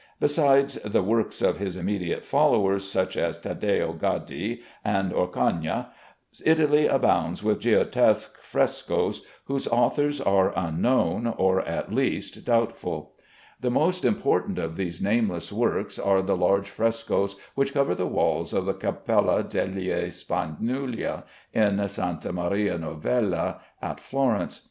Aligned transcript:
Besides 0.19 0.79
the 0.83 1.03
works 1.03 1.43
of 1.43 1.57
his 1.57 1.77
immediate 1.77 2.25
followers, 2.25 2.83
such 2.85 3.15
as 3.15 3.37
Taddeo 3.37 3.93
Gaddi 3.93 4.61
and 4.83 5.13
Orcagna, 5.13 5.91
Italy 6.43 6.87
abounds 6.87 7.43
with 7.43 7.59
Giottesque 7.59 8.35
frescoes, 8.39 9.23
whose 9.45 9.67
authors 9.67 10.19
are 10.19 10.53
unknown, 10.57 11.27
or 11.27 11.61
at 11.67 11.93
least 11.93 12.43
doubtful. 12.45 13.13
The 13.59 13.69
most 13.69 14.03
important 14.03 14.57
of 14.57 14.75
these 14.75 15.03
nameless 15.03 15.53
works 15.53 15.99
are 15.99 16.23
the 16.23 16.35
large 16.35 16.67
frescoes 16.71 17.35
which 17.53 17.71
cover 17.75 17.93
the 17.93 18.07
walls 18.07 18.53
of 18.53 18.65
the 18.65 18.73
Capella 18.73 19.43
degli 19.43 19.91
Spagnuoli, 20.09 21.21
in 21.53 21.77
Sta. 21.87 22.31
Maria 22.33 22.75
Novella 22.79 23.59
at 23.83 23.99
Florence. 23.99 24.59